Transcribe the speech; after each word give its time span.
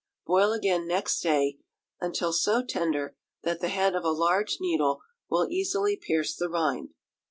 Boil 0.25 0.51
again 0.51 0.87
next 0.87 1.19
day, 1.21 1.59
until 1.99 2.33
so 2.33 2.65
tender 2.65 3.15
that 3.43 3.59
the 3.61 3.69
head 3.69 3.93
of 3.93 4.03
a 4.03 4.09
large 4.09 4.57
needle 4.59 5.03
will 5.29 5.47
easily 5.51 5.95
pierce 5.95 6.35
the 6.35 6.49
rind. 6.49 6.95